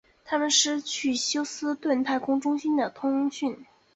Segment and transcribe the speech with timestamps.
[0.25, 3.67] 他们失去与休斯顿太空中心的通讯。